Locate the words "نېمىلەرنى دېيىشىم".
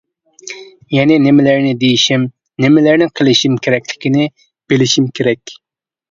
1.25-2.23